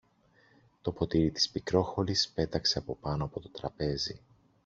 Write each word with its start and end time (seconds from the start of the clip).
το 0.81 0.91
ποτήρι 0.91 1.31
της 1.31 1.49
Πικρόχολης 1.49 2.29
πέταξε 2.35 2.77
από 2.79 2.95
πάνω 3.01 3.23
από 3.23 3.39
το 3.39 3.49
τραπέζι 3.49 4.19